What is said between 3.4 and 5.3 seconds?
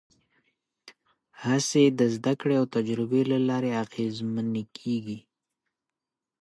لارې اغېزمنې کېږي.